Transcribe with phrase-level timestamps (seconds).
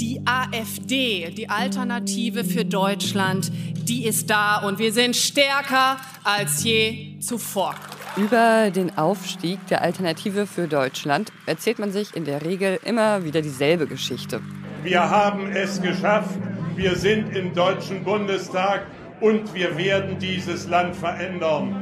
[0.00, 3.52] Die AfD, die Alternative für Deutschland,
[3.86, 7.74] die ist da und wir sind stärker als je zuvor.
[8.16, 13.42] Über den Aufstieg der Alternative für Deutschland erzählt man sich in der Regel immer wieder
[13.42, 14.40] dieselbe Geschichte.
[14.82, 16.38] Wir haben es geschafft,
[16.76, 18.86] wir sind im Deutschen Bundestag
[19.20, 21.74] und wir werden dieses Land verändern.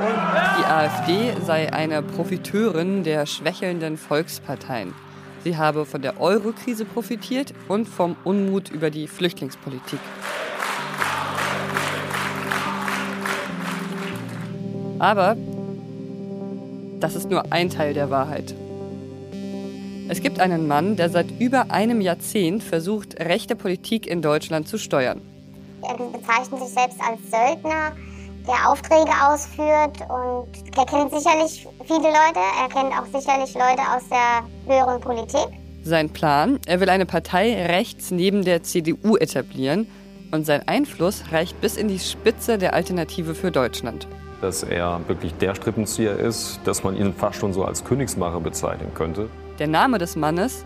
[0.00, 4.94] Und die AfD sei eine Profiteurin der schwächelnden Volksparteien.
[5.44, 10.00] Sie habe von der Euro-Krise profitiert und vom Unmut über die Flüchtlingspolitik.
[14.98, 15.36] Aber
[16.98, 18.54] das ist nur ein Teil der Wahrheit.
[20.08, 24.78] Es gibt einen Mann, der seit über einem Jahrzehnt versucht, rechte Politik in Deutschland zu
[24.78, 25.20] steuern.
[25.82, 27.92] Er bezeichnet sich selbst als Söldner,
[28.46, 32.40] der Aufträge ausführt und er kennt sicherlich viele Leute.
[32.60, 35.46] Er kennt auch sicherlich Leute aus der höheren Politik.
[35.82, 39.86] Sein Plan, er will eine Partei rechts neben der CDU etablieren
[40.32, 44.08] und sein Einfluss reicht bis in die Spitze der Alternative für Deutschland.
[44.40, 48.92] Dass er wirklich der Strippenzieher ist, dass man ihn fast schon so als Königsmacher bezeichnen
[48.94, 49.28] könnte.
[49.58, 50.64] Der Name des Mannes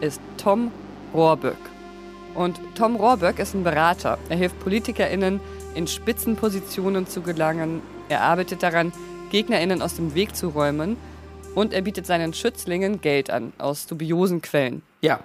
[0.00, 0.70] ist Tom
[1.12, 1.58] Rohrböck.
[2.34, 4.18] Und Tom Rohrböck ist ein Berater.
[4.28, 5.40] Er hilft PolitikerInnen,
[5.74, 7.82] in Spitzenpositionen zu gelangen.
[8.08, 8.92] Er arbeitet daran,
[9.32, 10.96] GegnerInnen aus dem Weg zu räumen.
[11.54, 14.82] Und er bietet seinen Schützlingen Geld an, aus dubiosen Quellen.
[15.00, 15.20] Ja,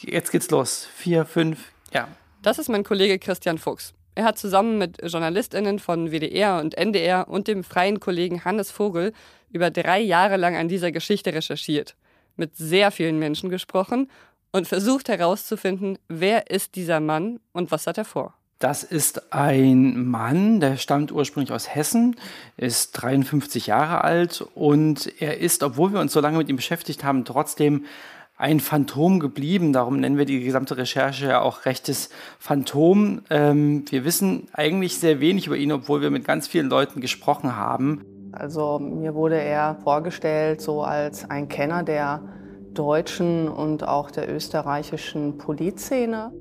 [0.00, 0.88] jetzt geht's los.
[0.94, 2.08] Vier, fünf, ja.
[2.42, 3.92] Das ist mein Kollege Christian Fuchs.
[4.14, 9.12] Er hat zusammen mit JournalistInnen von WDR und NDR und dem freien Kollegen Hannes Vogel
[9.50, 11.96] über drei Jahre lang an dieser Geschichte recherchiert,
[12.36, 14.10] mit sehr vielen Menschen gesprochen
[14.52, 18.34] und versucht herauszufinden, wer ist dieser Mann und was hat er vor.
[18.64, 22.16] Das ist ein Mann, der stammt ursprünglich aus Hessen,
[22.56, 27.04] ist 53 Jahre alt und er ist, obwohl wir uns so lange mit ihm beschäftigt
[27.04, 27.84] haben, trotzdem
[28.38, 29.74] ein Phantom geblieben.
[29.74, 33.20] Darum nennen wir die gesamte Recherche ja auch rechtes Phantom.
[33.28, 37.56] Ähm, wir wissen eigentlich sehr wenig über ihn, obwohl wir mit ganz vielen Leuten gesprochen
[37.56, 38.06] haben.
[38.32, 42.22] Also mir wurde er vorgestellt so als ein Kenner der
[42.72, 46.32] deutschen und auch der österreichischen Polizszene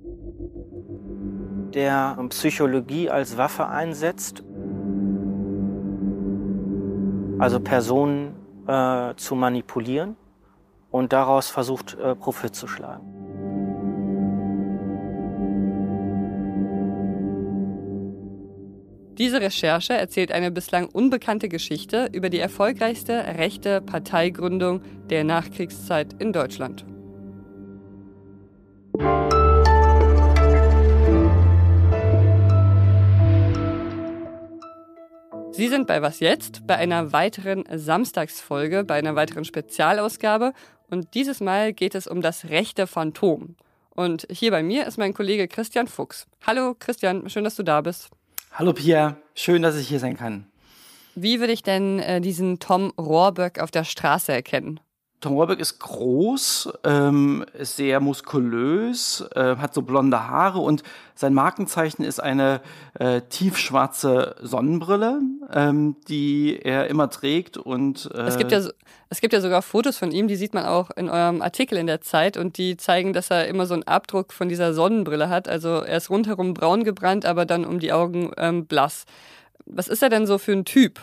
[1.73, 4.43] der Psychologie als Waffe einsetzt,
[7.39, 8.35] also Personen
[8.67, 10.15] äh, zu manipulieren
[10.91, 13.13] und daraus versucht, äh, Profit zu schlagen.
[19.17, 26.33] Diese Recherche erzählt eine bislang unbekannte Geschichte über die erfolgreichste rechte Parteigründung der Nachkriegszeit in
[26.33, 26.83] Deutschland.
[35.55, 36.65] Sie sind bei Was jetzt?
[36.65, 40.51] Bei einer weiteren Samstagsfolge, bei einer weiteren Spezialausgabe.
[40.89, 43.55] Und dieses Mal geht es um das rechte Phantom.
[43.91, 46.25] Und hier bei mir ist mein Kollege Christian Fuchs.
[46.47, 48.09] Hallo Christian, schön, dass du da bist.
[48.51, 50.47] Hallo Pia, schön, dass ich hier sein kann.
[51.13, 54.79] Wie würde ich denn äh, diesen Tom Rohrböck auf der Straße erkennen?
[55.23, 60.83] Tom Rohrbeck ist groß, ähm, ist sehr muskulös, äh, hat so blonde Haare und
[61.15, 62.59] sein Markenzeichen ist eine
[62.99, 68.59] äh, tiefschwarze Sonnenbrille, ähm, die er immer trägt und äh es gibt ja
[69.09, 71.87] es gibt ja sogar Fotos von ihm, die sieht man auch in eurem Artikel in
[71.87, 75.47] der Zeit und die zeigen, dass er immer so einen Abdruck von dieser Sonnenbrille hat.
[75.47, 79.05] Also er ist rundherum braun gebrannt, aber dann um die Augen ähm, blass.
[79.65, 80.99] Was ist er denn so für ein Typ?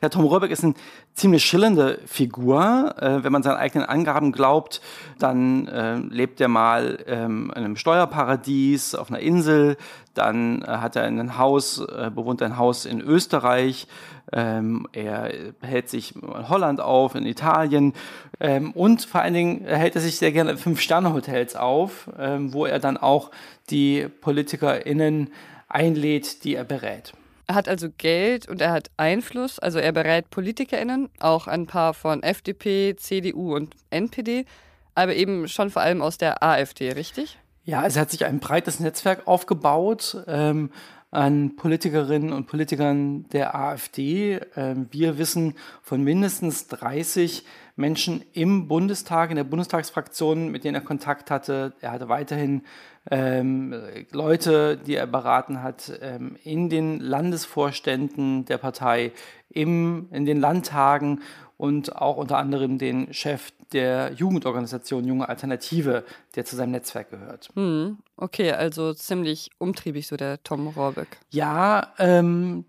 [0.00, 0.74] Ja, Tom Rohrbeck ist eine
[1.14, 2.94] ziemlich schillernde Figur.
[2.98, 4.80] Äh, wenn man seinen eigenen Angaben glaubt,
[5.18, 9.76] dann äh, lebt er mal ähm, in einem Steuerparadies auf einer Insel.
[10.14, 13.88] Dann äh, hat er ein Haus, äh, bewohnt ein Haus in Österreich.
[14.32, 17.92] Ähm, er hält sich in Holland auf, in Italien.
[18.38, 22.66] Ähm, und vor allen Dingen hält er sich sehr gerne in Fünf-Sterne-Hotels auf, ähm, wo
[22.66, 23.32] er dann auch
[23.70, 25.30] die PolitikerInnen
[25.68, 27.14] einlädt, die er berät.
[27.52, 29.58] Er hat also Geld und er hat Einfluss.
[29.58, 34.46] Also er berät PolitikerInnen, auch ein paar von FDP, CDU und NPD,
[34.94, 37.38] aber eben schon vor allem aus der AfD, richtig?
[37.64, 40.70] Ja, also er hat sich ein breites Netzwerk aufgebaut ähm,
[41.10, 44.40] an Politikerinnen und Politikern der AfD.
[44.56, 47.44] Ähm, wir wissen von mindestens 30
[47.76, 51.72] Menschen im Bundestag, in der Bundestagsfraktion, mit denen er Kontakt hatte.
[51.80, 52.62] Er hatte weiterhin
[53.10, 53.74] ähm,
[54.10, 59.12] Leute, die er beraten hat, ähm, in den Landesvorständen der Partei,
[59.48, 61.20] im, in den Landtagen
[61.56, 66.04] und auch unter anderem den Chef der Jugendorganisation Junge Alternative,
[66.34, 67.50] der zu seinem Netzwerk gehört.
[67.54, 71.18] Hm, okay, also ziemlich umtriebig so der Tom Rohrbeck.
[71.30, 72.64] Ja, ähm,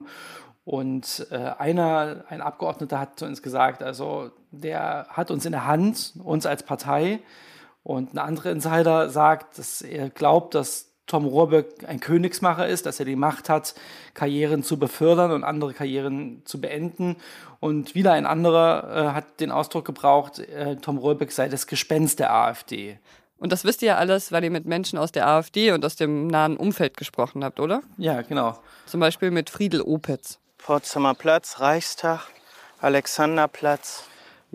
[0.65, 5.67] und äh, einer, ein Abgeordneter hat zu uns gesagt, also der hat uns in der
[5.67, 7.19] Hand, uns als Partei,
[7.83, 12.99] Und ein anderer Insider sagt, dass er glaubt, dass Tom Rohrbeck ein Königsmacher ist, dass
[12.99, 13.75] er die Macht hat,
[14.13, 17.17] Karrieren zu befördern und andere Karrieren zu beenden.
[17.59, 22.19] Und wieder ein anderer äh, hat den Ausdruck gebraucht, äh, Tom Rohrbeck sei das Gespenst
[22.19, 22.99] der AfD.
[23.37, 25.97] Und das wisst ihr ja alles, weil ihr mit Menschen aus der AfD und aus
[25.97, 27.81] dem nahen Umfeld gesprochen habt, oder?
[27.97, 28.57] Ja, genau.
[28.85, 30.39] Zum Beispiel mit Friedel Opitz.
[30.65, 32.21] Potsdamer Platz, Reichstag,
[32.79, 34.05] Alexanderplatz,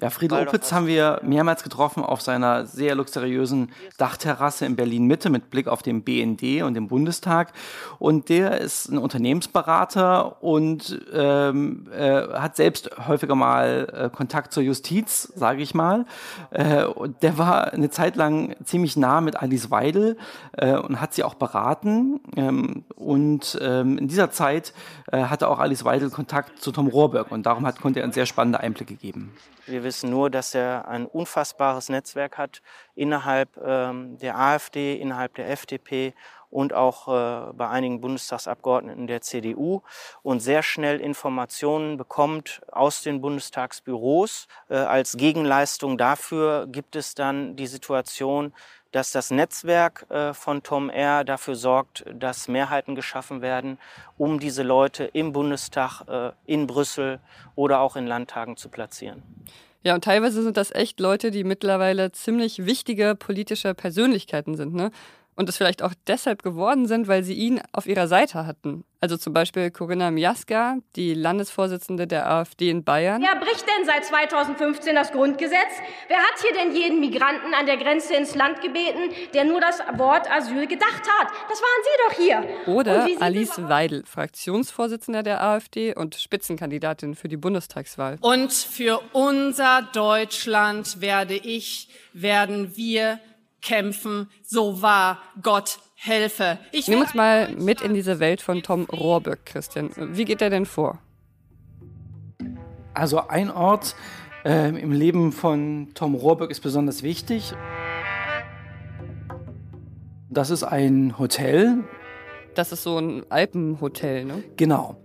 [0.01, 5.51] ja, Friedel Opitz haben wir mehrmals getroffen auf seiner sehr luxuriösen Dachterrasse in Berlin-Mitte mit
[5.51, 7.53] Blick auf den BND und den Bundestag.
[7.99, 14.63] Und der ist ein Unternehmensberater und ähm, äh, hat selbst häufiger mal äh, Kontakt zur
[14.63, 16.07] Justiz, sage ich mal.
[16.51, 20.17] Äh, und der war eine Zeit lang ziemlich nah mit Alice Weidel
[20.53, 22.21] äh, und hat sie auch beraten.
[22.37, 24.75] Ähm, und ähm, in dieser Zeit
[25.11, 28.15] äh, hatte auch Alice Weidel Kontakt zu Tom Rohrberg und darum hat, konnte er uns
[28.15, 29.33] sehr spannende Einblicke geben.
[29.69, 32.63] Wir wissen nur, dass er ein unfassbares Netzwerk hat
[32.95, 36.15] innerhalb ähm, der AfD, innerhalb der FDP
[36.51, 39.83] und auch äh, bei einigen Bundestagsabgeordneten der CDU
[40.23, 44.49] und sehr schnell Informationen bekommt aus den Bundestagsbüros.
[44.69, 48.53] Äh, als Gegenleistung dafür gibt es dann die Situation,
[48.93, 51.25] dass das Netzwerk äh, von Tom R.
[51.25, 53.79] dafür sorgt, dass Mehrheiten geschaffen werden,
[54.17, 56.03] um diese Leute im Bundestag,
[56.47, 57.21] in Brüssel
[57.55, 59.23] oder auch in Landtagen zu platzieren.
[59.85, 64.75] Ja, und teilweise sind das echt Leute, die mittlerweile ziemlich wichtige politische Persönlichkeiten sind.
[64.75, 64.91] Ne?
[65.39, 68.85] Und es vielleicht auch deshalb geworden sind, weil sie ihn auf ihrer Seite hatten.
[69.01, 73.23] Also zum Beispiel Corinna Miaska, die Landesvorsitzende der AfD in Bayern.
[73.23, 75.55] Wer bricht denn seit 2015 das Grundgesetz?
[76.09, 79.79] Wer hat hier denn jeden Migranten an der Grenze ins Land gebeten, der nur das
[79.97, 81.29] Wort Asyl gedacht hat?
[81.49, 82.75] Das waren Sie doch hier.
[82.75, 88.19] Oder Alice Weidel, Fraktionsvorsitzende der AfD und Spitzenkandidatin für die Bundestagswahl.
[88.23, 93.21] Und für unser Deutschland werde ich, werden wir
[93.63, 96.59] kämpfen, so wahr Gott helfe.
[96.73, 99.91] Ich Nimm uns mal mit in diese Welt von Tom Rohrböck, Christian.
[99.97, 100.99] Wie geht er denn vor?
[102.95, 103.95] Also ein Ort
[104.45, 107.55] äh, im Leben von Tom Rohrböck ist besonders wichtig.
[110.31, 111.85] Das ist ein Hotel.
[112.55, 114.45] Das ist so ein Alpenhotel, ne?
[114.57, 114.97] Genau.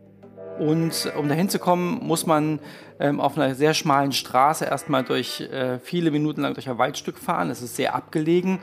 [0.60, 2.60] Und um dahin zu kommen, muss man
[3.00, 7.18] ähm, auf einer sehr schmalen Straße erstmal durch äh, viele Minuten lang durch ein Waldstück
[7.18, 7.50] fahren.
[7.50, 8.60] Es ist sehr abgelegen.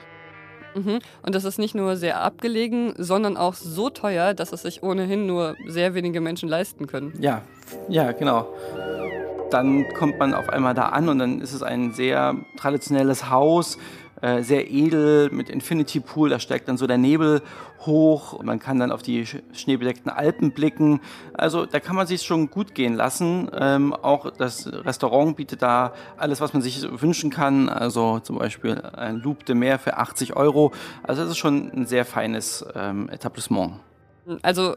[0.75, 1.01] Mhm.
[1.23, 5.27] Und das ist nicht nur sehr abgelegen, sondern auch so teuer, dass es sich ohnehin
[5.27, 7.13] nur sehr wenige Menschen leisten können.
[7.19, 7.43] Ja,
[7.89, 8.55] ja, genau.
[9.51, 13.79] Dann kommt man auf einmal da an und dann ist es ein sehr traditionelles Haus
[14.23, 16.29] äh, sehr edel mit Infinity Pool.
[16.31, 17.43] Da steigt dann so der Nebel
[17.87, 18.43] hoch.
[18.43, 21.01] Man kann dann auf die schneebedeckten Alpen blicken.
[21.33, 23.51] Also da kann man sich schon gut gehen lassen.
[23.55, 27.69] Ähm, auch das Restaurant bietet da alles, was man sich wünschen kann.
[27.69, 30.73] Also zum Beispiel ein Loop de Mer für 80 Euro.
[31.03, 33.75] Also das ist schon ein sehr feines ähm, Etablissement.
[34.43, 34.75] Also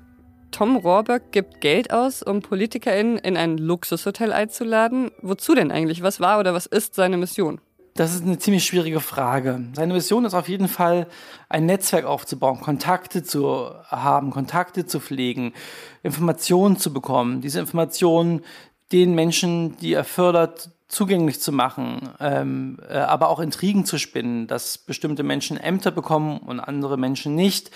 [0.51, 5.09] Tom Rohrbeck gibt Geld aus, um PolitikerInnen in ein Luxushotel einzuladen.
[5.21, 6.03] Wozu denn eigentlich?
[6.03, 7.59] Was war oder was ist seine Mission?
[7.95, 9.61] Das ist eine ziemlich schwierige Frage.
[9.73, 11.07] Seine Mission ist auf jeden Fall,
[11.47, 15.53] ein Netzwerk aufzubauen, Kontakte zu haben, Kontakte zu pflegen,
[16.01, 17.41] Informationen zu bekommen.
[17.41, 18.41] Diese Informationen
[18.91, 24.47] den Menschen, die er fördert, zugänglich zu machen, ähm, äh, aber auch Intrigen zu spinnen,
[24.47, 27.71] dass bestimmte Menschen Ämter bekommen und andere Menschen nicht.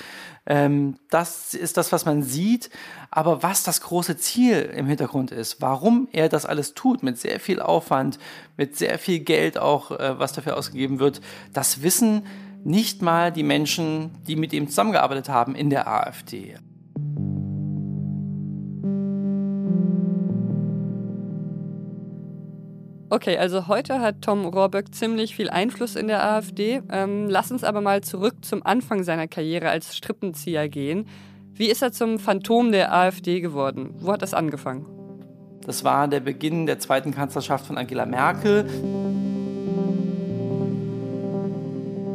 [0.46, 2.70] Ähm, das ist das, was man sieht.
[3.12, 7.40] Aber was das große Ziel im Hintergrund ist, warum er das alles tut, mit sehr
[7.40, 8.20] viel Aufwand,
[8.56, 11.22] mit sehr viel Geld auch, äh, was dafür ausgegeben wird,
[11.54, 12.24] das wissen
[12.64, 16.56] nicht mal die Menschen, die mit ihm zusammengearbeitet haben in der AfD.
[23.10, 26.82] Okay, also heute hat Tom Rohrböck ziemlich viel Einfluss in der AfD.
[26.92, 31.08] Ähm, lass uns aber mal zurück zum Anfang seiner Karriere als Strippenzieher gehen.
[31.54, 33.96] Wie ist er zum Phantom der AfD geworden?
[34.00, 34.86] Wo hat das angefangen?
[35.62, 38.66] Das war der Beginn der zweiten Kanzlerschaft von Angela Merkel.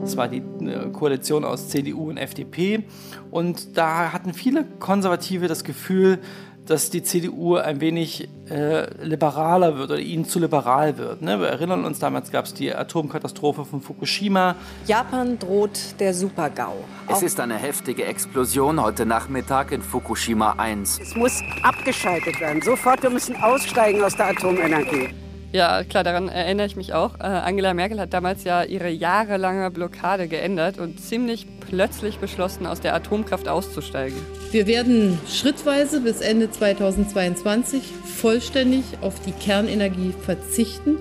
[0.03, 2.85] Das war die äh, Koalition aus CDU und FDP.
[3.31, 6.19] Und da hatten viele Konservative das Gefühl,
[6.67, 11.23] dass die CDU ein wenig äh, liberaler wird oder ihnen zu liberal wird.
[11.23, 11.41] Ne?
[11.41, 14.55] Wir erinnern uns, damals gab es die Atomkatastrophe von Fukushima.
[14.87, 16.85] Japan droht der Super-GAU.
[17.09, 21.01] Es ist eine heftige Explosion heute Nachmittag in Fukushima 1.
[21.01, 22.63] Es muss abgeschaltet werden.
[22.63, 25.09] Sofort, wir müssen aussteigen aus der Atomenergie.
[25.53, 27.21] Ja, klar, daran erinnere ich mich auch.
[27.21, 32.81] Äh, Angela Merkel hat damals ja ihre jahrelange Blockade geändert und ziemlich plötzlich beschlossen, aus
[32.81, 34.17] der Atomkraft auszusteigen.
[34.51, 37.83] Wir werden schrittweise bis Ende 2022
[38.17, 40.97] vollständig auf die Kernenergie verzichten.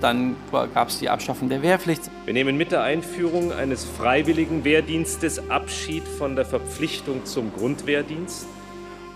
[0.00, 2.10] dann gab es die Abschaffung der Wehrpflicht.
[2.24, 8.46] Wir nehmen mit der Einführung eines freiwilligen Wehrdienstes Abschied von der Verpflichtung zum Grundwehrdienst.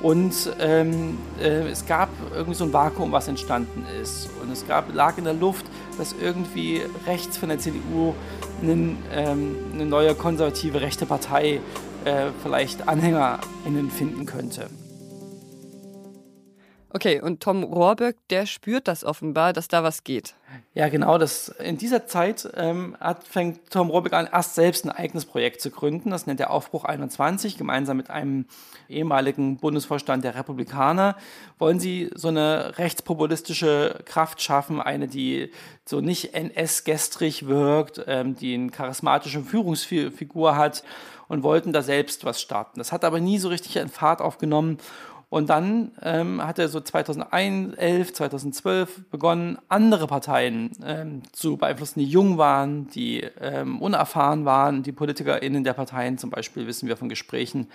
[0.01, 4.29] Und ähm, äh, es gab irgendwie so ein Vakuum, was entstanden ist.
[4.43, 8.15] Und es gab, lag in der Luft, dass irgendwie rechts von der CDU
[8.63, 11.61] einen, ähm, eine neue konservative rechte Partei
[12.05, 14.69] äh, vielleicht AnhängerInnen finden könnte.
[16.91, 20.36] Okay, und Tom Rohrböck, der spürt das offenbar, dass da was geht.
[20.75, 21.19] Ja, genau.
[21.19, 25.61] Das, in dieser Zeit ähm, hat, fängt Tom Rohrböck an, erst selbst ein eigenes Projekt
[25.61, 26.11] zu gründen.
[26.11, 27.59] Das nennt er Aufbruch 21.
[27.59, 28.47] Gemeinsam mit einem
[28.89, 31.17] ehemaligen Bundesvorstand der Republikaner
[31.59, 35.51] wollen sie so eine rechtspopulistische Kraft schaffen, eine, die
[35.85, 40.85] so nicht NS-gestrig wirkt, ähm, die eine charismatische Führungsfigur hat
[41.29, 42.79] und wollten da selbst was starten.
[42.79, 44.79] Das hat aber nie so richtig einen Fahrt aufgenommen.
[45.29, 52.07] Und dann ähm, hat er so 2011, 2012 begonnen, andere Parteien ähm, zu beeinflussen, die
[52.07, 54.85] jung waren, die ähm, unerfahren waren.
[54.85, 57.69] Die PolitikerInnen der Parteien, zum Beispiel wissen wir von Gesprächen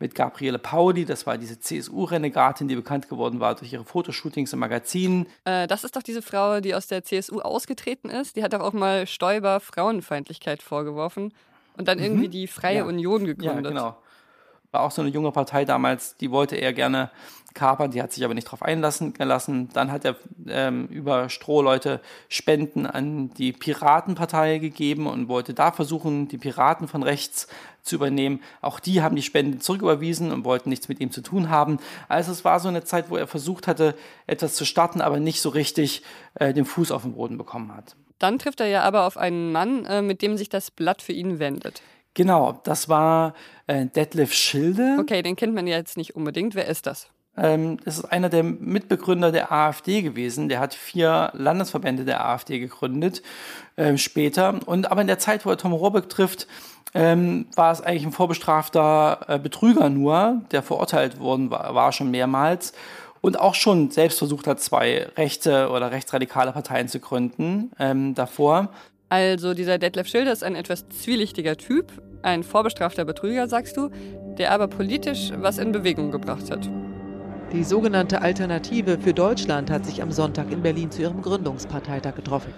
[0.00, 4.58] mit Gabriele Pauli, das war diese CSU-Renegatin, die bekannt geworden war durch ihre Fotoshootings im
[4.58, 5.26] Magazin.
[5.44, 8.36] Äh, das ist doch diese Frau, die aus der CSU ausgetreten ist.
[8.36, 11.32] Die hat doch auch mal Stoiber Frauenfeindlichkeit vorgeworfen
[11.78, 12.32] und dann irgendwie mhm.
[12.32, 12.84] die Freie ja.
[12.84, 13.64] Union gegründet.
[13.64, 13.96] Ja, genau
[14.76, 17.10] war auch so eine junge Partei damals, die wollte er gerne
[17.54, 19.70] kapern, die hat sich aber nicht darauf einlassen gelassen.
[19.72, 20.16] Dann hat er
[20.46, 27.02] ähm, über Strohleute Spenden an die Piratenpartei gegeben und wollte da versuchen, die Piraten von
[27.02, 27.48] rechts
[27.80, 28.42] zu übernehmen.
[28.60, 31.78] Auch die haben die Spenden zurücküberwiesen und wollten nichts mit ihm zu tun haben.
[32.08, 33.94] Also es war so eine Zeit, wo er versucht hatte,
[34.26, 36.02] etwas zu starten, aber nicht so richtig
[36.34, 37.96] äh, den Fuß auf den Boden bekommen hat.
[38.18, 41.12] Dann trifft er ja aber auf einen Mann, äh, mit dem sich das Blatt für
[41.12, 41.80] ihn wendet.
[42.16, 43.34] Genau, das war
[43.66, 44.96] äh, Detlef Schilde.
[44.98, 46.54] Okay, den kennt man ja jetzt nicht unbedingt.
[46.54, 47.10] Wer ist das?
[47.36, 50.48] Ähm, das ist einer der Mitbegründer der AfD gewesen.
[50.48, 53.22] Der hat vier Landesverbände der AfD gegründet
[53.76, 54.58] äh, später.
[54.64, 56.46] Und aber in der Zeit, wo er Tom Robeck trifft,
[56.94, 62.10] ähm, war es eigentlich ein vorbestrafter äh, Betrüger nur, der verurteilt worden war, war schon
[62.10, 62.72] mehrmals
[63.20, 68.70] und auch schon selbst versucht hat, zwei rechte oder rechtsradikale Parteien zu gründen ähm, davor.
[69.08, 71.92] Also dieser Detlef Schilder ist ein etwas zwielichtiger Typ,
[72.26, 73.90] ein vorbestrafter Betrüger, sagst du,
[74.38, 76.68] der aber politisch was in Bewegung gebracht hat.
[77.52, 82.52] Die sogenannte Alternative für Deutschland hat sich am Sonntag in Berlin zu ihrem Gründungsparteitag getroffen.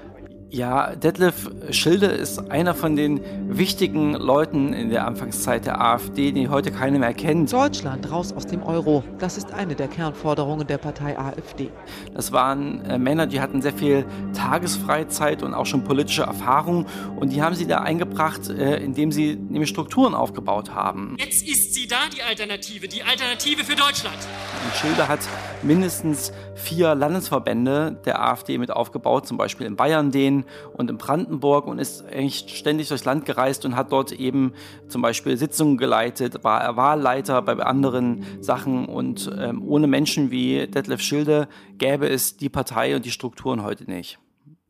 [0.51, 3.21] Ja, Detlef Schilde ist einer von den
[3.55, 7.53] wichtigen Leuten in der Anfangszeit der AfD, die heute keiner mehr kennt.
[7.53, 9.05] Deutschland raus aus dem Euro.
[9.19, 11.71] Das ist eine der Kernforderungen der Partei AfD.
[12.15, 16.87] Das waren äh, Männer, die hatten sehr viel Tagesfreizeit und auch schon politische Erfahrung.
[17.17, 21.17] Und die haben sie da eingebracht, äh, indem sie nämlich Strukturen aufgebaut haben.
[21.19, 22.89] Jetzt ist sie da, die Alternative.
[22.89, 24.17] Die Alternative für Deutschland.
[24.65, 25.21] Und Schilde hat
[25.63, 30.38] mindestens vier Landesverbände der AfD mit aufgebaut, zum Beispiel in Bayern den
[30.75, 34.53] und in Brandenburg und ist eigentlich ständig durchs Land gereist und hat dort eben
[34.89, 41.01] zum Beispiel Sitzungen geleitet, war Wahlleiter bei anderen Sachen und ähm, ohne Menschen wie Detlef
[41.01, 44.19] Schilde gäbe es die Partei und die Strukturen heute nicht.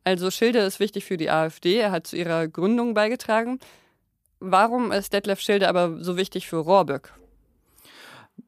[0.04, 3.58] Also Schilde ist wichtig für die AfD, er hat zu ihrer Gründung beigetragen.
[4.40, 7.12] Warum ist Detlef Schilde aber so wichtig für Rohrböck?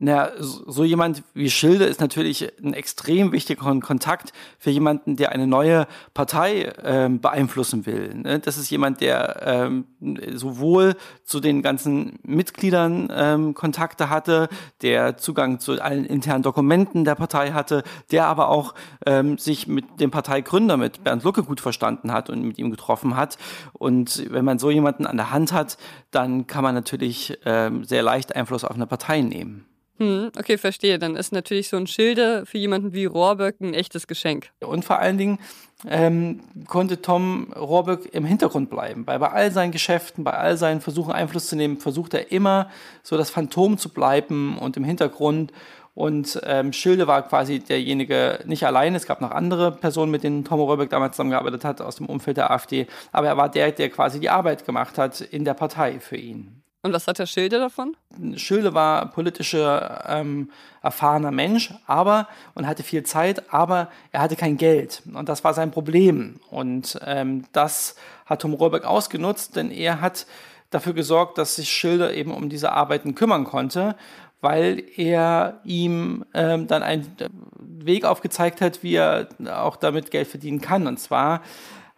[0.03, 5.47] Na, so jemand wie Schilde ist natürlich ein extrem wichtiger Kontakt für jemanden, der eine
[5.47, 8.15] neue Partei ähm, beeinflussen will.
[8.15, 8.39] Ne?
[8.39, 9.85] Das ist jemand, der ähm,
[10.33, 14.49] sowohl zu den ganzen Mitgliedern ähm, Kontakte hatte,
[14.81, 20.01] der Zugang zu allen internen Dokumenten der Partei hatte, der aber auch ähm, sich mit
[20.01, 23.37] dem Parteigründer, mit Bernd Lucke gut verstanden hat und mit ihm getroffen hat.
[23.75, 25.77] Und wenn man so jemanden an der Hand hat,
[26.11, 29.67] dann kann man natürlich ähm, sehr leicht Einfluss auf eine Partei nehmen.
[30.01, 30.99] Hm, okay, verstehe.
[30.99, 34.51] Dann ist natürlich so ein Schilde für jemanden wie Rohrböck ein echtes Geschenk.
[34.61, 35.39] Und vor allen Dingen
[35.87, 40.81] ähm, konnte Tom Rohrböck im Hintergrund bleiben, weil bei all seinen Geschäften, bei all seinen
[40.81, 42.71] Versuchen Einfluss zu nehmen, versucht er immer
[43.03, 45.53] so das Phantom zu bleiben und im Hintergrund.
[45.95, 50.47] Und ähm, Schilde war quasi derjenige, nicht allein, es gab noch andere Personen, mit denen
[50.47, 53.91] Tom Rohrböck damals zusammengearbeitet hat, aus dem Umfeld der AfD, aber er war der, der
[53.91, 56.63] quasi die Arbeit gemacht hat in der Partei für ihn.
[56.83, 57.95] Und was hat der Schilde davon?
[58.37, 60.51] Schilde war politischer ähm,
[60.83, 65.53] erfahrener Mensch, aber und hatte viel Zeit, aber er hatte kein Geld und das war
[65.53, 66.41] sein Problem.
[66.51, 70.27] Und ähm, das hat Tom Rohrbeck ausgenutzt, denn er hat
[70.71, 73.95] dafür gesorgt, dass sich Schilde eben um diese Arbeiten kümmern konnte,
[74.41, 77.15] weil er ihm ähm, dann einen
[77.59, 80.87] Weg aufgezeigt hat, wie er auch damit Geld verdienen kann.
[80.87, 81.43] Und zwar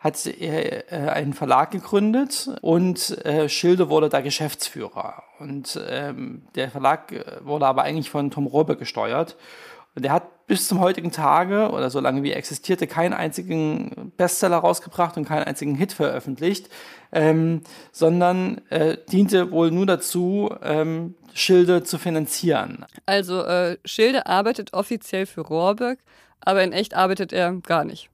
[0.03, 5.23] hat er äh, einen Verlag gegründet und äh, Schilde wurde da Geschäftsführer.
[5.39, 9.37] Und ähm, der Verlag äh, wurde aber eigentlich von Tom Robe gesteuert.
[9.95, 14.13] Und er hat bis zum heutigen Tage oder so lange wie er existierte keinen einzigen
[14.17, 16.69] Bestseller rausgebracht und keinen einzigen Hit veröffentlicht,
[17.13, 17.61] ähm,
[17.93, 22.87] sondern äh, diente wohl nur dazu, ähm, Schilde zu finanzieren.
[23.07, 26.01] Also äh, Schilde arbeitet offiziell für Rohrbeck,
[26.41, 28.12] aber in echt arbeitet er gar nicht.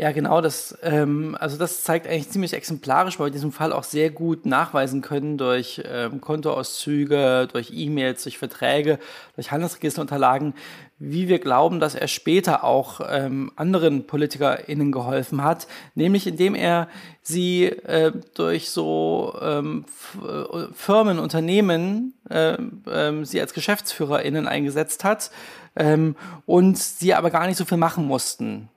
[0.00, 3.72] Ja, genau, das, ähm, also das zeigt eigentlich ziemlich exemplarisch, weil wir in diesem Fall
[3.72, 9.00] auch sehr gut nachweisen können durch ähm, Kontoauszüge, durch E-Mails, durch Verträge,
[9.34, 10.54] durch Handelsregisterunterlagen,
[11.00, 16.86] wie wir glauben, dass er später auch ähm, anderen PolitikerInnen geholfen hat, nämlich indem er
[17.22, 19.84] sie äh, durch so ähm,
[20.22, 25.32] äh, Firmen, Unternehmen, äh, äh, sie als GeschäftsführerInnen eingesetzt hat
[25.74, 26.14] ähm,
[26.46, 28.68] und sie aber gar nicht so viel machen mussten.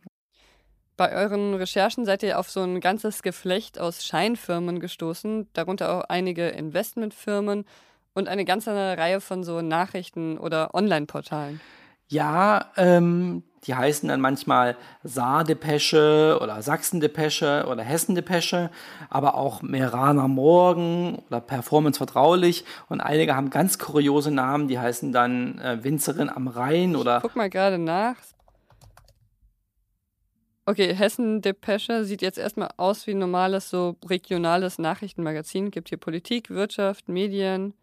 [0.97, 6.03] Bei euren Recherchen seid ihr auf so ein ganzes Geflecht aus Scheinfirmen gestoßen, darunter auch
[6.09, 7.65] einige Investmentfirmen
[8.13, 11.61] und eine ganze Reihe von so Nachrichten- oder Online-Portalen.
[12.07, 18.69] Ja, ähm, die heißen dann manchmal Saar-Depesche oder Sachsen-Depesche oder Hessen-Depesche,
[19.09, 22.65] aber auch Meraner Morgen oder Performance vertraulich.
[22.89, 27.17] Und einige haben ganz kuriose Namen, die heißen dann äh, Winzerin am Rhein oder.
[27.17, 28.15] Ich guck mal gerade nach.
[30.65, 35.71] Okay, Hessen Depesche sieht jetzt erstmal aus wie ein normales, so regionales Nachrichtenmagazin.
[35.71, 37.73] Gibt hier Politik, Wirtschaft, Medien.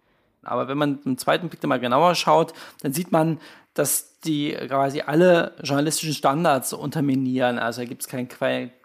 [0.45, 3.41] Aber wenn man im zweiten Blick mal genauer schaut, dann sieht man,
[3.75, 7.59] dass die quasi alle journalistischen Standards unterminieren.
[7.59, 8.29] Also gibt es kein,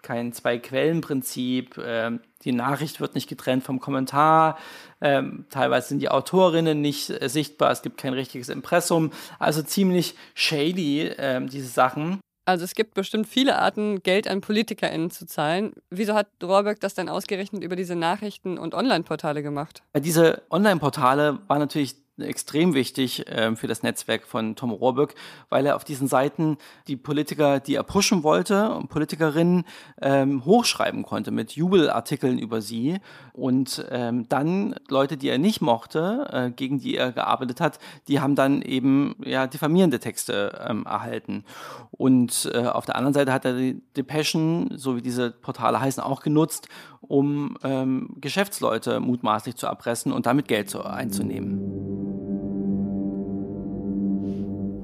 [0.02, 1.78] kein Zwei-Quellen-Prinzip.
[1.84, 4.58] Ähm, die Nachricht wird nicht getrennt vom Kommentar.
[5.00, 7.70] Ähm, teilweise sind die Autorinnen nicht äh, sichtbar.
[7.70, 9.10] Es gibt kein richtiges Impressum.
[9.38, 12.20] Also ziemlich shady, ähm, diese Sachen.
[12.46, 15.72] Also es gibt bestimmt viele Arten, Geld an PolitikerInnen zu zahlen.
[15.90, 19.82] Wieso hat Rohrbeck das denn ausgerechnet über diese Nachrichten- und Online-Portale gemacht?
[19.96, 25.14] Diese Online-Portale waren natürlich extrem wichtig äh, für das Netzwerk von Tom Rohrböck,
[25.48, 29.64] weil er auf diesen Seiten die Politiker, die er pushen wollte, und Politikerinnen
[30.00, 32.98] ähm, hochschreiben konnte mit Jubelartikeln über sie
[33.32, 38.20] und ähm, dann Leute, die er nicht mochte, äh, gegen die er gearbeitet hat, die
[38.20, 41.44] haben dann eben ja diffamierende Texte ähm, erhalten.
[41.90, 46.02] Und äh, auf der anderen Seite hat er die Depeschen, so wie diese Portale heißen,
[46.02, 46.68] auch genutzt,
[47.00, 51.93] um ähm, Geschäftsleute mutmaßlich zu erpressen und damit Geld zu, einzunehmen.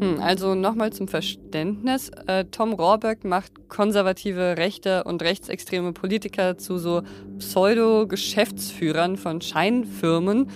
[0.00, 2.10] Hm, also nochmal zum Verständnis.
[2.26, 7.02] Äh, Tom Rohrböck macht konservative rechte und rechtsextreme Politiker zu so
[7.38, 10.48] Pseudo-Geschäftsführern von Scheinfirmen.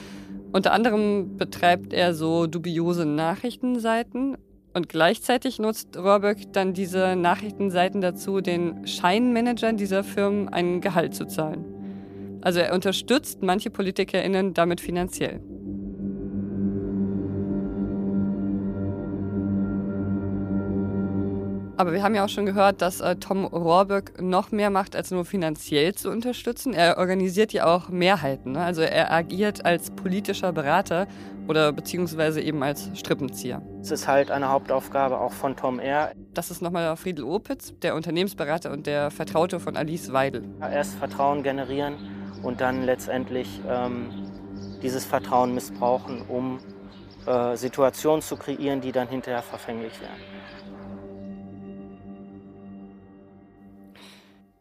[0.52, 4.38] Unter anderem betreibt er so dubiose Nachrichtenseiten
[4.72, 11.26] und gleichzeitig nutzt Rohrböck dann diese Nachrichtenseiten dazu, den Scheinmanagern dieser Firmen ein Gehalt zu
[11.26, 11.64] zahlen.
[12.40, 15.40] Also er unterstützt manche PolitikerInnen damit finanziell.
[21.76, 25.10] Aber wir haben ja auch schon gehört, dass äh, Tom Rohrböck noch mehr macht, als
[25.10, 26.72] nur finanziell zu unterstützen.
[26.72, 28.52] Er organisiert ja auch Mehrheiten.
[28.52, 28.60] Ne?
[28.60, 31.08] Also er agiert als politischer Berater
[31.48, 33.60] oder beziehungsweise eben als Strippenzieher.
[33.80, 36.12] Es ist halt eine Hauptaufgabe auch von Tom R.
[36.32, 40.44] Das ist nochmal Friedel Opitz, der Unternehmensberater und der Vertraute von Alice Weidel.
[40.60, 41.96] Erst Vertrauen generieren
[42.44, 44.10] und dann letztendlich ähm,
[44.80, 46.60] dieses Vertrauen missbrauchen, um
[47.26, 50.34] äh, Situationen zu kreieren, die dann hinterher verfänglich werden.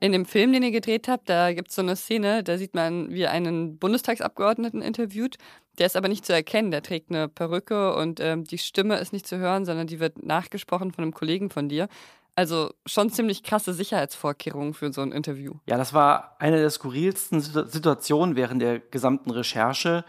[0.03, 2.75] In dem Film, den ihr gedreht habt, da gibt es so eine Szene, da sieht
[2.75, 5.37] man, wie einen Bundestagsabgeordneten interviewt.
[5.77, 6.71] Der ist aber nicht zu erkennen.
[6.71, 10.21] Der trägt eine Perücke und ähm, die Stimme ist nicht zu hören, sondern die wird
[10.21, 11.87] nachgesprochen von einem Kollegen von dir.
[12.35, 15.53] Also schon ziemlich krasse Sicherheitsvorkehrungen für so ein Interview.
[15.67, 20.03] Ja, das war eine der skurrilsten Situationen während der gesamten Recherche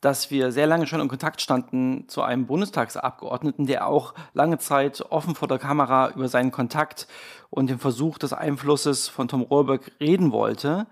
[0.00, 5.04] dass wir sehr lange schon in Kontakt standen zu einem Bundestagsabgeordneten, der auch lange Zeit
[5.10, 7.08] offen vor der Kamera über seinen Kontakt
[7.50, 10.86] und den Versuch des Einflusses von Tom Rohrbeck reden wollte,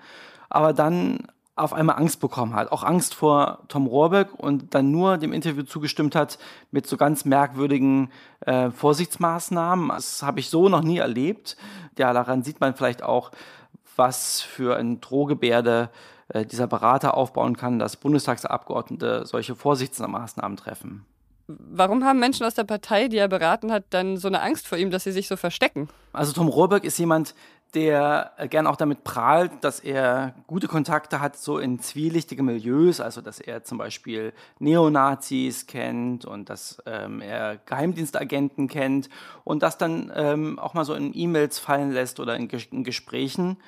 [0.49, 5.17] aber dann auf einmal Angst bekommen hat, auch Angst vor Tom Rohrbeck und dann nur
[5.17, 6.39] dem Interview zugestimmt hat
[6.71, 9.89] mit so ganz merkwürdigen äh, Vorsichtsmaßnahmen.
[9.89, 11.57] Das habe ich so noch nie erlebt.
[11.97, 13.31] Ja, daran sieht man vielleicht auch,
[13.97, 15.89] was für ein Drohgebärde
[16.29, 21.05] äh, dieser Berater aufbauen kann, dass Bundestagsabgeordnete solche Vorsichtsmaßnahmen treffen.
[21.49, 24.79] Warum haben Menschen aus der Partei, die er beraten hat, dann so eine Angst vor
[24.79, 25.89] ihm, dass sie sich so verstecken?
[26.13, 27.35] Also Tom Rohrbeck ist jemand,
[27.75, 33.01] der äh, gern auch damit prahlt, dass er gute Kontakte hat so in zwielichtige Milieus,
[33.01, 39.11] also dass er zum Beispiel Neonazis kennt und dass ähm, er Geheimdienstagenten kennt
[39.45, 43.59] und das dann ähm, auch mal so in E-Mails fallen lässt oder in, in, Gesprächen.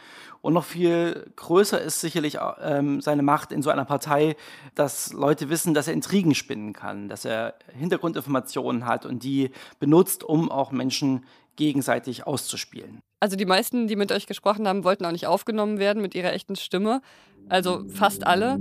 [0.48, 4.34] Und noch viel größer ist sicherlich ähm, seine Macht in so einer Partei,
[4.74, 10.24] dass Leute wissen, dass er Intrigen spinnen kann, dass er Hintergrundinformationen hat und die benutzt,
[10.24, 13.00] um auch Menschen gegenseitig auszuspielen.
[13.20, 16.32] Also die meisten, die mit euch gesprochen haben, wollten auch nicht aufgenommen werden mit ihrer
[16.32, 17.02] echten Stimme.
[17.50, 18.58] Also fast alle.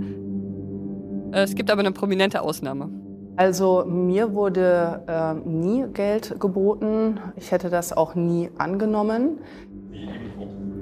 [1.32, 2.90] Es gibt aber eine prominente Ausnahme.
[3.38, 7.20] Also mir wurde äh, nie Geld geboten.
[7.36, 9.38] Ich hätte das auch nie angenommen.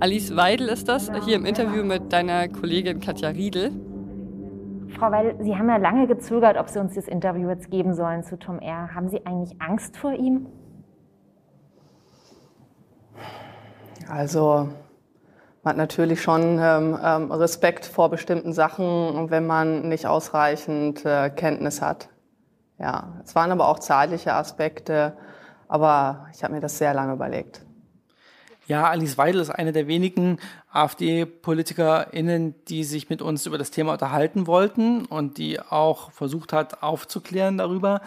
[0.05, 3.71] Alice Weidel ist das, hier im Interview mit deiner Kollegin Katja Riedel.
[4.99, 8.23] Frau Weidel, Sie haben ja lange gezögert, ob Sie uns das Interview jetzt geben sollen
[8.23, 8.93] zu Tom R.
[8.93, 10.45] Haben Sie eigentlich Angst vor ihm?
[14.07, 14.69] Also
[15.63, 21.31] man hat natürlich schon ähm, ähm, Respekt vor bestimmten Sachen, wenn man nicht ausreichend äh,
[21.31, 22.09] Kenntnis hat.
[22.77, 25.17] Ja, es waren aber auch zeitliche Aspekte,
[25.67, 27.64] aber ich habe mir das sehr lange überlegt.
[28.67, 30.39] Ja, Alice Weidel ist eine der wenigen
[30.71, 36.81] AfD-PolitikerInnen, die sich mit uns über das Thema unterhalten wollten und die auch versucht hat,
[36.81, 38.01] aufzuklären darüber.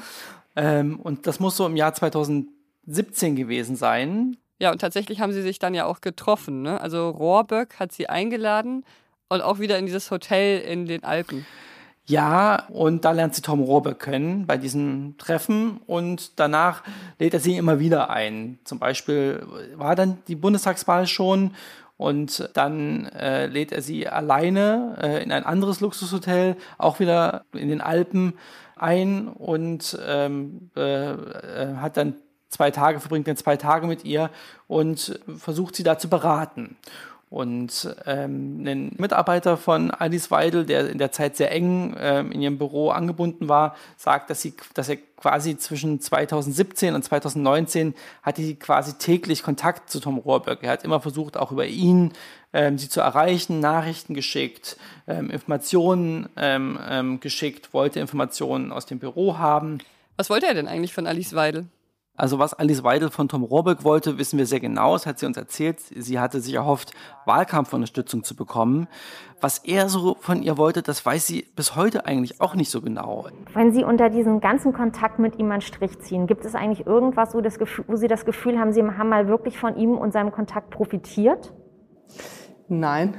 [0.57, 4.37] Ähm, und das muss so im Jahr 2017 gewesen sein.
[4.59, 6.63] Ja, und tatsächlich haben sie sich dann ja auch getroffen.
[6.63, 6.81] Ne?
[6.81, 8.85] Also Rohrböck hat sie eingeladen
[9.29, 11.47] und auch wieder in dieses Hotel in den Alpen.
[12.09, 16.83] Ja, und da lernt sie Tom Rohrböck kennen bei diesem Treffen und danach
[17.19, 18.59] lädt er sie immer wieder ein.
[18.65, 21.55] Zum Beispiel war dann die Bundestagswahl schon
[21.99, 27.69] und dann äh, lädt er sie alleine äh, in ein anderes Luxushotel, auch wieder in
[27.69, 28.33] den Alpen
[28.75, 32.15] ein und ähm, äh, äh hat dann
[32.49, 34.31] zwei Tage, verbringt dann zwei Tage mit ihr
[34.67, 36.77] und versucht sie da zu beraten.
[37.31, 42.41] Und ähm, ein Mitarbeiter von Alice Weidel, der in der Zeit sehr eng ähm, in
[42.41, 48.43] ihrem Büro angebunden war, sagt, dass, sie, dass er quasi zwischen 2017 und 2019 hatte
[48.43, 50.63] sie quasi täglich Kontakt zu Tom Rohrböck.
[50.63, 52.13] Er hat immer versucht, auch über ihn
[52.55, 58.99] ähm, sie zu erreichen, Nachrichten geschickt, ähm, Informationen ähm, ähm, geschickt, wollte Informationen aus dem
[58.99, 59.79] Büro haben.
[60.17, 61.67] Was wollte er denn eigentlich von Alice Weidel?
[62.19, 64.95] Also was Alice Weidel von Tom Rohrbeck wollte, wissen wir sehr genau.
[64.95, 65.79] Das hat sie uns erzählt.
[65.81, 66.93] Sie hatte sich erhofft,
[67.27, 68.89] Wahlkampfunterstützung zu bekommen.
[69.41, 72.81] Was er so von ihr wollte, das weiß sie bis heute eigentlich auch nicht so
[72.81, 73.27] genau.
[73.55, 77.37] Wenn Sie unter diesem ganzen Kontakt mit ihm einen Strich ziehen, gibt es eigentlich irgendwas,
[77.37, 80.13] wo, das Gefühl, wo Sie das Gefühl haben, Sie haben mal wirklich von ihm und
[80.13, 81.53] seinem Kontakt profitiert?
[82.67, 83.17] Nein.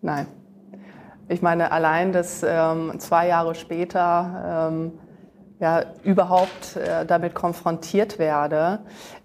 [0.00, 0.28] Nein.
[1.28, 4.92] Ich meine, allein, dass ähm, zwei Jahre später ähm,
[5.60, 8.80] ja, überhaupt äh, damit konfrontiert werde,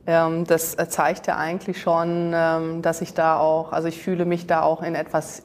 [0.05, 4.47] ähm, das zeigt ja eigentlich schon, ähm, dass ich da auch, also ich fühle mich
[4.47, 5.43] da auch in etwas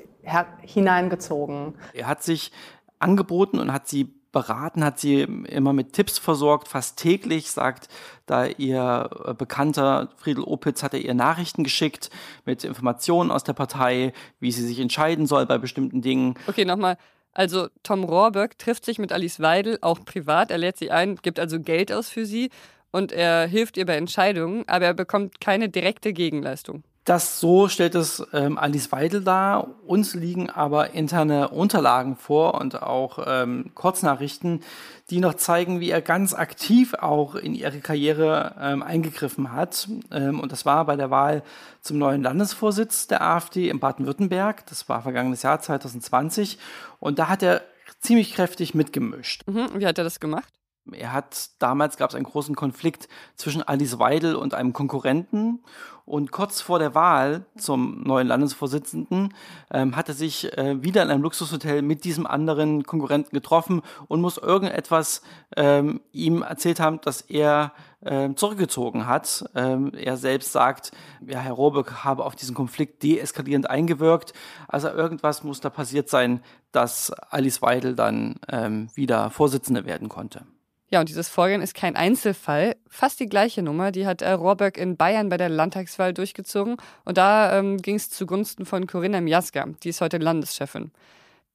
[0.60, 1.74] hineingezogen.
[1.94, 2.52] Er hat sich
[2.98, 7.88] angeboten und hat sie beraten, hat sie immer mit Tipps versorgt, fast täglich, sagt
[8.26, 12.10] da ihr äh, Bekannter Friedel Opitz hat er ihr Nachrichten geschickt
[12.44, 16.34] mit Informationen aus der Partei, wie sie sich entscheiden soll bei bestimmten Dingen.
[16.46, 16.98] Okay, nochmal
[17.38, 20.50] also Tom Rohrböck trifft sich mit Alice Weidel auch privat.
[20.50, 22.50] Er lädt sie ein, gibt also Geld aus für sie
[22.90, 26.82] und er hilft ihr bei Entscheidungen, aber er bekommt keine direkte Gegenleistung.
[27.04, 29.66] Das so stellt es ähm, Alice Weidel dar.
[29.86, 34.60] Uns liegen aber interne Unterlagen vor und auch ähm, Kurznachrichten,
[35.08, 39.88] die noch zeigen, wie er ganz aktiv auch in ihre Karriere ähm, eingegriffen hat.
[40.10, 41.42] Ähm, und das war bei der Wahl
[41.80, 44.66] zum neuen Landesvorsitz der AfD in Baden-Württemberg.
[44.66, 46.58] Das war vergangenes Jahr 2020.
[47.00, 47.62] Und da hat er
[48.00, 49.42] ziemlich kräftig mitgemischt.
[49.46, 49.68] Mhm.
[49.74, 50.57] Wie hat er das gemacht?
[50.92, 55.60] Er hat damals gab es einen großen Konflikt zwischen Alice Weidel und einem Konkurrenten
[56.08, 59.34] und kurz vor der Wahl zum neuen Landesvorsitzenden
[59.70, 64.22] ähm, hat er sich äh, wieder in einem Luxushotel mit diesem anderen Konkurrenten getroffen und
[64.22, 65.20] muss irgendetwas
[65.54, 69.44] ähm, ihm erzählt haben, dass er äh, zurückgezogen hat.
[69.54, 70.92] Ähm, er selbst sagt,
[71.26, 74.32] ja, Herr Robeck habe auf diesen Konflikt deeskalierend eingewirkt.
[74.66, 76.40] Also irgendwas muss da passiert sein,
[76.72, 80.46] dass Alice Weidel dann ähm, wieder Vorsitzende werden konnte.
[80.90, 82.74] Ja, und dieses Vorgehen ist kein Einzelfall.
[82.88, 86.76] Fast die gleiche Nummer, die hat äh, Rohrbeck in Bayern bei der Landtagswahl durchgezogen.
[87.04, 90.90] Und da ähm, ging es zugunsten von Corinna Miaska, die ist heute Landeschefin.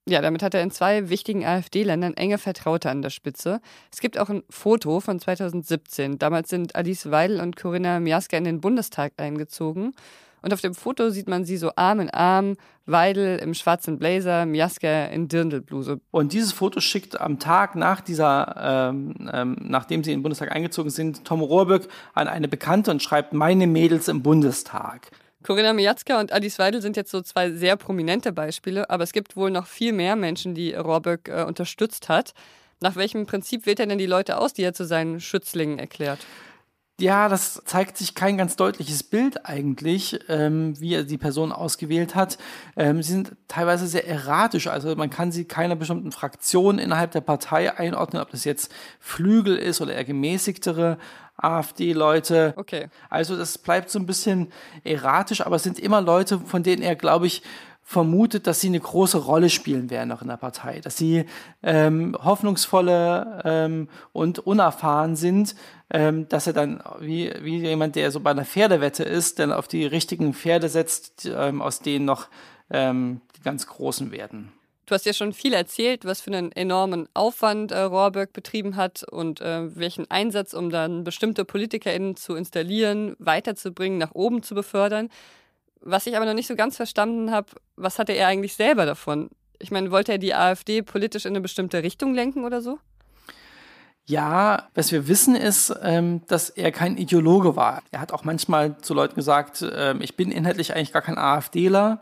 [0.07, 3.61] Ja, damit hat er in zwei wichtigen AfD-Ländern enge Vertraute an der Spitze.
[3.91, 6.19] Es gibt auch ein Foto von 2017.
[6.19, 9.93] Damals sind Alice Weidel und Corinna Miaska in den Bundestag eingezogen.
[10.43, 14.45] Und auf dem Foto sieht man sie so Arm in Arm, Weidel im schwarzen Blazer,
[14.45, 16.01] Miaska in Dirndlbluse.
[16.11, 20.51] Und dieses Foto schickt am Tag nach dieser, ähm, ähm, nachdem sie in den Bundestag
[20.51, 25.11] eingezogen sind, Tom Rohrböck an eine Bekannte und schreibt Meine Mädels im Bundestag.
[25.43, 29.37] Corinna Miatzka und Alice Weidel sind jetzt so zwei sehr prominente Beispiele, aber es gibt
[29.37, 32.33] wohl noch viel mehr Menschen, die Rohrböck äh, unterstützt hat.
[32.81, 36.19] Nach welchem Prinzip wählt er denn die Leute aus, die er zu seinen Schützlingen erklärt?
[37.03, 42.15] Ja, das zeigt sich kein ganz deutliches Bild eigentlich, ähm, wie er die Person ausgewählt
[42.15, 42.37] hat.
[42.77, 47.19] Ähm, sie sind teilweise sehr erratisch, also man kann sie keiner bestimmten Fraktion innerhalb der
[47.19, 50.97] Partei einordnen, ob das jetzt Flügel ist oder eher gemäßigtere
[51.35, 52.53] AfD-Leute.
[52.55, 52.87] Okay.
[53.09, 54.53] Also das bleibt so ein bisschen
[54.85, 57.41] erratisch, aber es sind immer Leute, von denen er, glaube ich,
[57.93, 61.25] vermutet, dass sie eine große Rolle spielen werden noch in der Partei, dass sie
[61.61, 65.55] ähm, hoffnungsvolle ähm, und unerfahren sind,
[65.89, 69.69] ähm, dass er dann wie, wie jemand, der so bei einer Pferdewette ist, dann auf
[69.69, 72.27] die richtigen Pferde setzt, ähm, aus denen noch
[72.69, 74.51] ähm, die ganz Großen werden.
[74.85, 79.03] Du hast ja schon viel erzählt, was für einen enormen Aufwand äh, Rohrberg betrieben hat
[79.03, 85.09] und äh, welchen Einsatz, um dann bestimmte PolitikerInnen zu installieren, weiterzubringen, nach oben zu befördern.
[85.79, 89.29] Was ich aber noch nicht so ganz verstanden habe, was hatte er eigentlich selber davon?
[89.59, 92.79] Ich meine, wollte er die AfD politisch in eine bestimmte Richtung lenken oder so?
[94.05, 97.81] Ja, was wir wissen ist, ähm, dass er kein Ideologe war.
[97.91, 102.01] Er hat auch manchmal zu Leuten gesagt, ähm, ich bin inhaltlich eigentlich gar kein AfDler.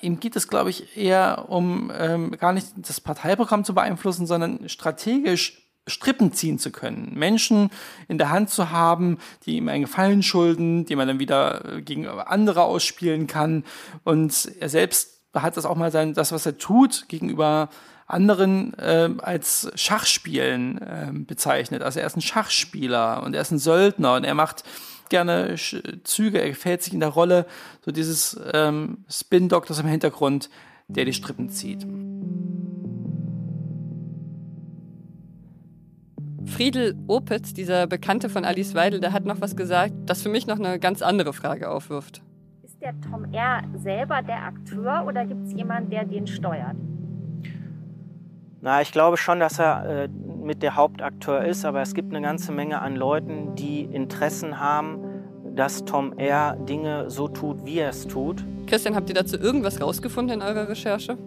[0.00, 4.66] Ihm geht es, glaube ich, eher um ähm, gar nicht das Parteiprogramm zu beeinflussen, sondern
[4.70, 7.70] strategisch Strippen ziehen zu können, Menschen
[8.06, 12.06] in der Hand zu haben, die ihm einen Gefallen schulden, die man dann wieder gegen
[12.06, 13.64] andere ausspielen kann.
[14.04, 17.68] Und er selbst hat das auch mal sein, das, was er tut, gegenüber
[18.06, 21.82] anderen äh, als Schachspielen äh, bezeichnet.
[21.82, 24.64] Also er ist ein Schachspieler und er ist ein Söldner und er macht
[25.08, 25.56] gerne
[26.04, 27.46] Züge, er gefällt sich in der Rolle,
[27.84, 30.48] so dieses ähm, Spin-Doktors im Hintergrund,
[30.88, 31.86] der die Strippen zieht.
[36.46, 40.46] Friedel Opitz, dieser Bekannte von Alice Weidel, der hat noch was gesagt, das für mich
[40.46, 42.22] noch eine ganz andere Frage aufwirft.
[42.62, 43.62] Ist der Tom R.
[43.76, 46.76] selber der Akteur oder gibt es jemanden, der den steuert?
[48.60, 52.24] Na, ich glaube schon, dass er äh, mit der Hauptakteur ist, aber es gibt eine
[52.24, 54.98] ganze Menge an Leuten, die Interessen haben,
[55.54, 56.56] dass Tom R.
[56.68, 58.44] Dinge so tut, wie er es tut.
[58.66, 61.18] Christian, habt ihr dazu irgendwas rausgefunden in eurer Recherche?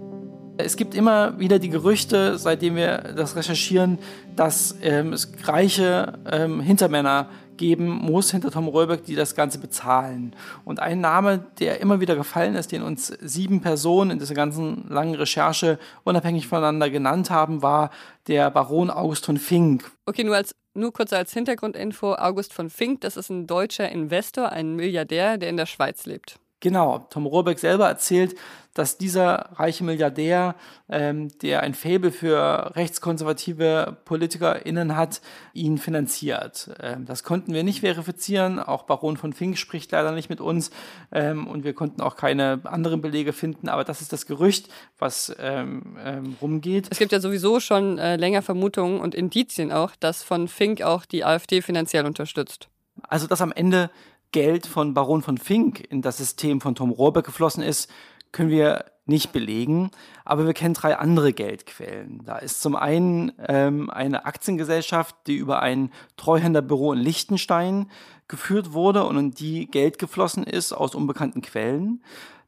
[0.58, 4.00] Es gibt immer wieder die Gerüchte, seitdem wir das recherchieren,
[4.36, 10.36] dass ähm, es reiche ähm, Hintermänner geben muss hinter Tom Röbeck, die das Ganze bezahlen.
[10.64, 14.88] Und ein Name, der immer wieder gefallen ist, den uns sieben Personen in dieser ganzen
[14.90, 17.92] langen Recherche unabhängig voneinander genannt haben, war
[18.28, 19.92] der Baron August von Fink.
[20.06, 24.52] Okay, nur als nur kurz als Hintergrundinfo, August von Fink, das ist ein deutscher Investor,
[24.52, 26.38] ein Milliardär, der in der Schweiz lebt.
[26.66, 28.34] Genau, Tom Rohrbeck selber erzählt,
[28.74, 30.56] dass dieser reiche Milliardär,
[30.90, 35.22] ähm, der ein Faible für rechtskonservative PolitikerInnen hat,
[35.54, 36.72] ihn finanziert.
[36.82, 38.58] Ähm, das konnten wir nicht verifizieren.
[38.58, 40.72] Auch Baron von Fink spricht leider nicht mit uns
[41.12, 43.70] ähm, und wir konnten auch keine anderen Belege finden.
[43.70, 46.88] Aber das ist das Gerücht, was ähm, ähm, rumgeht.
[46.90, 51.06] Es gibt ja sowieso schon äh, länger Vermutungen und Indizien auch, dass von Fink auch
[51.06, 52.70] die AfD finanziell unterstützt.
[53.08, 53.92] Also, dass am Ende
[54.32, 57.90] Geld von Baron von Fink in das System von Tom Rohrbeck geflossen ist,
[58.32, 59.92] können wir nicht belegen,
[60.26, 62.22] aber wir kennen drei andere Geldquellen.
[62.26, 67.90] Da ist zum einen ähm, eine Aktiengesellschaft, die über ein Treuhänderbüro in Liechtenstein
[68.28, 72.04] geführt wurde und in die Geld geflossen ist aus unbekannten Quellen.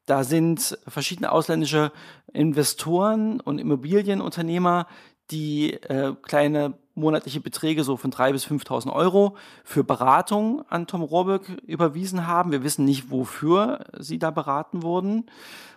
[0.07, 1.91] Da sind verschiedene ausländische
[2.33, 4.87] Investoren und Immobilienunternehmer,
[5.29, 11.01] die äh, kleine monatliche Beträge so von 3.000 bis 5.000 Euro für Beratung an Tom
[11.01, 12.51] Rohrbeck überwiesen haben.
[12.51, 15.25] Wir wissen nicht, wofür sie da beraten wurden.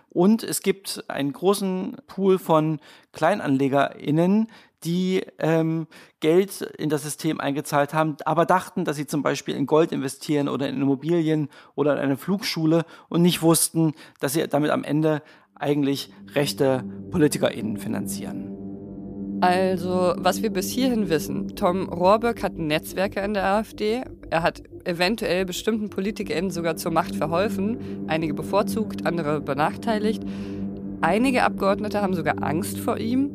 [0.09, 2.79] Und es gibt einen großen Pool von
[3.13, 4.47] KleinanlegerInnen,
[4.83, 5.87] die ähm,
[6.19, 10.49] Geld in das System eingezahlt haben, aber dachten, dass sie zum Beispiel in Gold investieren
[10.49, 15.21] oder in Immobilien oder in eine Flugschule und nicht wussten, dass sie damit am Ende
[15.55, 18.60] eigentlich rechte PolitikerInnen finanzieren.
[19.41, 24.03] Also, was wir bis hierhin wissen, Tom Rohrböck hat Netzwerke in der AfD.
[24.29, 30.21] Er hat eventuell bestimmten PolitikerInnen sogar zur Macht verholfen, einige bevorzugt, andere benachteiligt.
[31.01, 33.31] Einige Abgeordnete haben sogar Angst vor ihm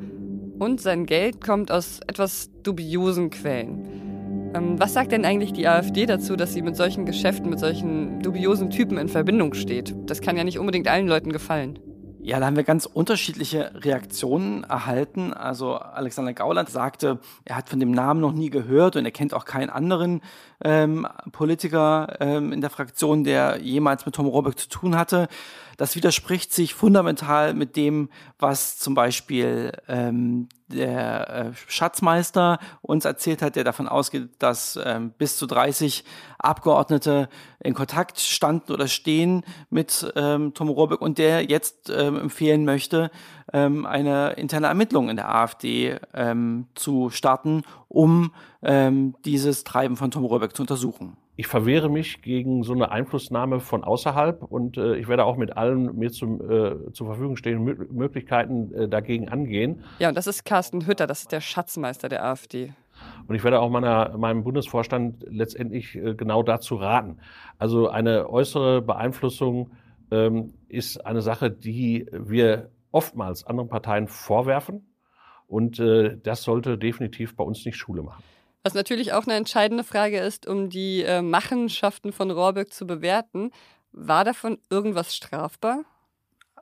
[0.61, 4.53] und sein Geld kommt aus etwas dubiosen Quellen.
[4.55, 8.21] Ähm, was sagt denn eigentlich die AfD dazu, dass sie mit solchen Geschäften, mit solchen
[8.21, 9.92] dubiosen Typen in Verbindung steht?
[10.07, 11.81] Das kann ja nicht unbedingt allen Leuten gefallen.
[12.27, 15.33] Ja, da haben wir ganz unterschiedliche Reaktionen erhalten.
[15.33, 19.33] Also Alexander Gauland sagte, er hat von dem Namen noch nie gehört und er kennt
[19.33, 20.23] auch keinen anderen
[20.65, 25.29] ähm, Politiker ähm, in der Fraktion, der jemals mit Tom Rohrbeck zu tun hatte.
[25.77, 28.09] Das widerspricht sich fundamental mit dem,
[28.41, 35.12] was zum Beispiel ähm, der äh, Schatzmeister uns erzählt hat, der davon ausgeht, dass ähm,
[35.16, 36.05] bis zu 30
[36.38, 37.29] Abgeordnete
[37.61, 43.11] in Kontakt standen oder stehen mit ähm, Tom Rohrbeck und der jetzt ähm, empfehlen möchte,
[43.52, 50.11] ähm, eine interne Ermittlung in der AfD ähm, zu starten, um ähm, dieses Treiben von
[50.11, 54.96] Tom Rohrbeck zu untersuchen ich verwehre mich gegen so eine Einflussnahme von außerhalb und äh,
[54.96, 59.85] ich werde auch mit allen mir zum, äh, zur Verfügung stehenden Möglichkeiten äh, dagegen angehen.
[59.99, 62.72] Ja, und das ist Carsten Hütter, das ist der Schatzmeister der AfD.
[63.29, 67.18] Und ich werde auch meiner, meinem Bundesvorstand letztendlich äh, genau dazu raten.
[67.59, 69.72] Also eine äußere Beeinflussung
[70.11, 74.87] ähm, ist eine Sache, die wir oftmals anderen Parteien vorwerfen.
[75.46, 78.22] Und äh, das sollte definitiv bei uns nicht Schule machen.
[78.66, 83.52] Was natürlich auch eine entscheidende Frage ist, um die äh, Machenschaften von Rohrbeck zu bewerten.
[83.92, 85.85] War davon irgendwas strafbar?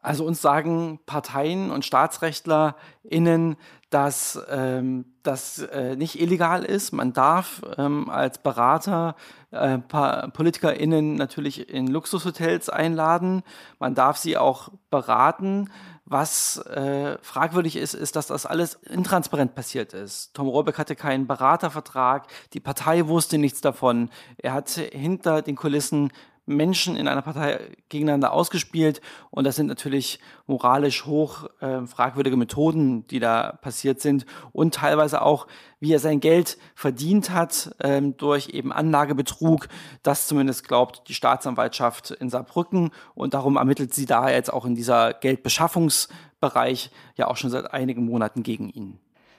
[0.03, 3.57] Also uns sagen Parteien und StaatsrechtlerInnen,
[3.95, 6.91] dass ähm, das äh, nicht illegal ist.
[6.91, 9.15] Man darf ähm, als Berater
[9.53, 13.45] äh, PolitikerInnen natürlich in Luxushotels einladen.
[13.79, 15.71] Man darf sie auch beraten.
[16.07, 20.35] Was äh, fragwürdig ist, ist, dass das alles intransparent passiert ist.
[20.35, 24.11] Tom Rohrbeck hatte keinen Beratervertrag, die Partei wusste nichts davon.
[24.39, 26.11] Er hat hinter den Kulissen
[26.47, 29.01] Menschen in einer Partei gegeneinander ausgespielt.
[29.31, 34.27] Und das sind natürlich moralisch hoch äh, fragwürdige Methoden, die da passiert sind.
[34.53, 35.47] Und teilweise auch,
[35.81, 39.69] wie er sein Geld verdient hat ähm, durch eben Anlagebetrug.
[40.03, 42.91] Das zumindest glaubt die Staatsanwaltschaft in Saarbrücken.
[43.15, 48.05] Und darum ermittelt sie da jetzt auch in dieser Geldbeschaffungsbereich ja auch schon seit einigen
[48.05, 48.99] Monaten gegen ihn.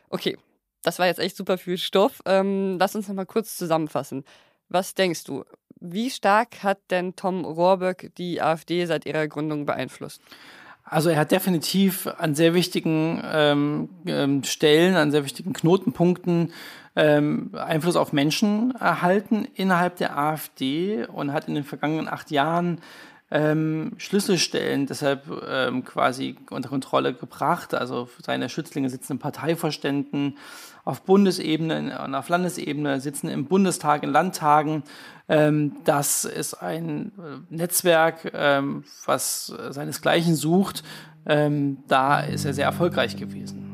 [0.10, 0.38] Okay,
[0.82, 2.22] das war jetzt echt super viel Stoff.
[2.26, 4.24] Ähm, lass uns noch mal kurz zusammenfassen.
[4.70, 5.44] Was denkst du?
[5.92, 10.22] Wie stark hat denn Tom Rohrböck die AfD seit ihrer Gründung beeinflusst?
[10.84, 16.54] Also er hat definitiv an sehr wichtigen ähm, ähm, Stellen, an sehr wichtigen Knotenpunkten
[16.96, 22.82] ähm, Einfluss auf Menschen erhalten innerhalb der AfD und hat in den vergangenen acht Jahren
[23.32, 27.74] ähm, Schlüsselstellen deshalb ähm, quasi unter Kontrolle gebracht.
[27.74, 30.38] Also seine Schützlinge sitzen im Parteivorständen
[30.84, 34.84] auf Bundesebene und auf Landesebene, sitzen im Bundestag, in Landtagen.
[35.28, 40.84] Ähm, das ist ein äh, Netzwerk, ähm, was seinesgleichen sucht.
[41.26, 43.65] Ähm, da ist er sehr erfolgreich gewesen.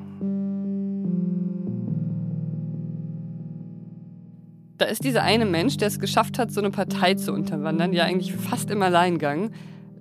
[4.82, 8.06] Da ist dieser eine Mensch, der es geschafft hat, so eine Partei zu unterwandern, ja
[8.06, 9.52] eigentlich fast im Alleingang.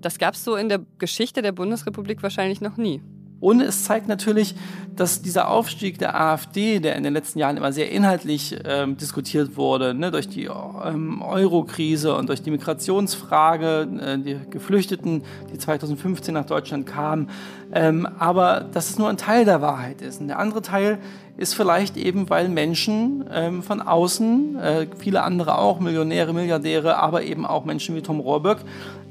[0.01, 3.03] Das gab es so in der Geschichte der Bundesrepublik wahrscheinlich noch nie.
[3.40, 4.55] Und es zeigt natürlich,
[4.96, 9.57] dass dieser Aufstieg der AfD, der in den letzten Jahren immer sehr inhaltlich ähm, diskutiert
[9.57, 15.22] wurde, ne, durch die ähm, Euro-Krise und durch die Migrationsfrage, äh, die Geflüchteten,
[15.53, 17.31] die 2015 nach Deutschland kamen,
[17.72, 20.20] ähm, aber dass es nur ein Teil der Wahrheit ist.
[20.20, 20.98] Und der andere Teil
[21.38, 27.22] ist vielleicht eben, weil Menschen ähm, von außen, äh, viele andere auch, Millionäre, Milliardäre, aber
[27.22, 28.59] eben auch Menschen wie Tom Rohrböck,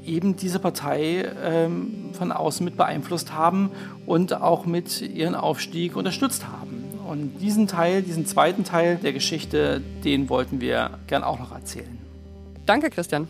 [0.04, 3.70] eben diese Partei ähm, von außen mit beeinflusst haben
[4.06, 6.84] und auch mit ihren Aufstieg unterstützt haben.
[7.06, 11.98] Und diesen Teil, diesen zweiten Teil der Geschichte, den wollten wir gern auch noch erzählen.
[12.66, 13.28] Danke, Christian.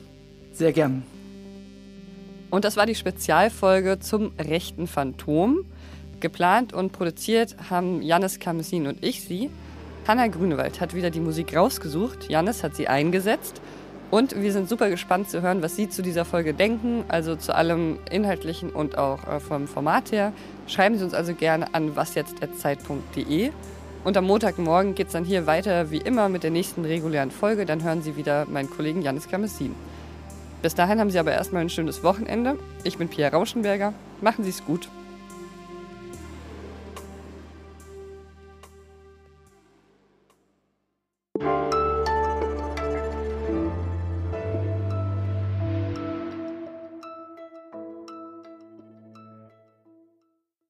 [0.53, 1.03] Sehr gern.
[2.51, 5.65] Und das war die Spezialfolge zum rechten Phantom.
[6.19, 9.51] Geplant und produziert haben Jannis Kamesin und ich sie.
[10.07, 12.29] Hanna Grünewald hat wieder die Musik rausgesucht.
[12.29, 13.61] Jannis hat sie eingesetzt.
[14.11, 17.55] Und wir sind super gespannt zu hören, was Sie zu dieser Folge denken, also zu
[17.55, 20.33] allem Inhaltlichen und auch äh, vom Format her.
[20.67, 23.51] Schreiben Sie uns also gerne an wasjetzt.zeit.de.
[24.03, 27.67] Und am Montagmorgen geht es dann hier weiter wie immer mit der nächsten regulären Folge.
[27.67, 29.75] Dann hören Sie wieder meinen Kollegen Janis Kamessin.
[30.63, 32.59] Bis dahin haben Sie aber erstmal ein schönes Wochenende.
[32.83, 33.95] Ich bin Pia Rauschenberger.
[34.21, 34.89] Machen Sie es gut.